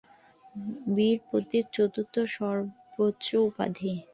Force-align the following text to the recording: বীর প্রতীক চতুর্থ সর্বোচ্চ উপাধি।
বীর 0.95 1.17
প্রতীক 1.27 1.65
চতুর্থ 1.75 2.15
সর্বোচ্চ 2.35 3.27
উপাধি। 3.49 3.91